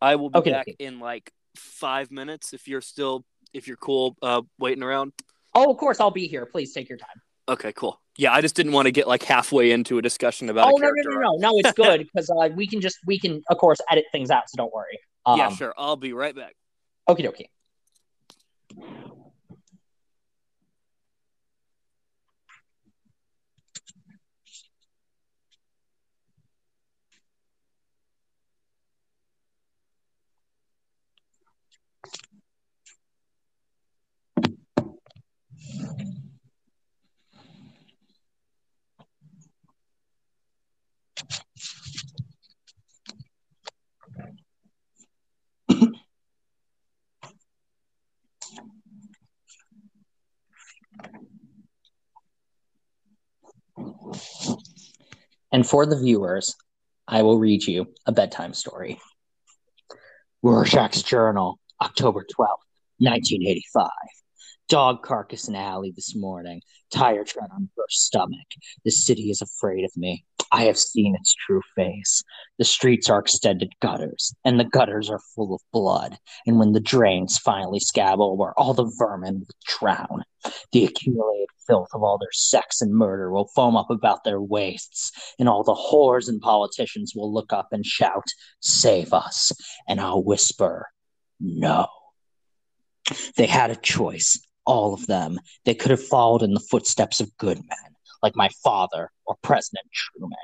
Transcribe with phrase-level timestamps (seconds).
[0.00, 0.76] I will be Okay, back okay.
[0.78, 5.12] in like five minutes if you're still if you're cool uh, waiting around.
[5.54, 6.44] Oh, of course I'll be here.
[6.46, 7.22] Please take your time.
[7.48, 8.00] Okay, cool.
[8.18, 10.72] Yeah, I just didn't want to get like halfway into a discussion about.
[10.72, 11.58] Oh no no no no no!
[11.58, 14.56] It's good because uh, we can just we can of course edit things out, so
[14.56, 14.98] don't worry.
[15.24, 15.74] Um, yeah, sure.
[15.76, 16.54] I'll be right back.
[17.08, 17.46] Okie dokie.
[55.56, 56.54] And for the viewers,
[57.08, 59.00] I will read you a bedtime story.
[60.42, 62.60] Rorschach's Journal, October 12th,
[62.98, 63.88] 1985.
[64.68, 66.60] Dog carcass in alley this morning.
[66.90, 68.46] Tire tread on burst stomach.
[68.84, 70.26] The city is afraid of me.
[70.52, 72.22] I have seen its true face.
[72.58, 76.18] The streets are extended gutters, and the gutters are full of blood.
[76.46, 80.24] And when the drains finally scab over, all the vermin will drown.
[80.72, 85.10] The accumulated filth of all their sex and murder will foam up about their waists,
[85.38, 88.26] and all the whores and politicians will look up and shout,
[88.60, 89.52] Save us.
[89.88, 90.86] And I'll whisper,
[91.40, 91.86] No.
[93.36, 95.38] They had a choice, all of them.
[95.64, 99.86] They could have followed in the footsteps of good men, like my father or President
[99.92, 100.36] Truman,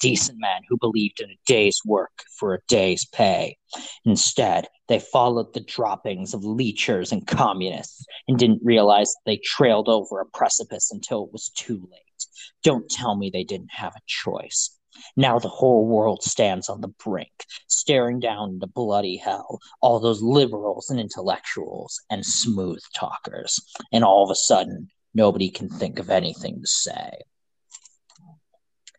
[0.00, 3.56] decent men who believed in a day's work for a day's pay.
[4.04, 10.20] Instead, they followed the droppings of leechers and communists and didn't realize they trailed over
[10.20, 12.26] a precipice until it was too late.
[12.62, 14.76] Don't tell me they didn't have a choice.
[15.16, 20.22] Now the whole world stands on the brink, staring down into bloody hell, all those
[20.22, 23.58] liberals and intellectuals and smooth talkers.
[23.92, 27.22] And all of a sudden, nobody can think of anything to say.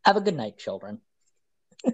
[0.03, 0.99] Have a good night, children.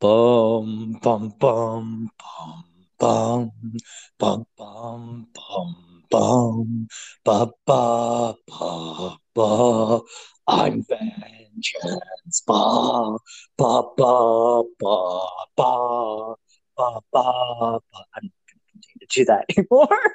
[0.00, 2.64] Bum bum bum bum
[3.00, 3.50] bum
[4.18, 5.74] bum bum bum
[6.10, 6.86] bum
[7.24, 10.00] ba ba ba ba
[10.48, 12.42] I'm vengeance.
[12.46, 13.18] Ba,
[13.58, 15.20] ba, ba, ba,
[15.56, 16.34] ba,
[16.76, 17.98] ba, ba, ba.
[18.16, 20.14] I'm not going to continue to do that anymore.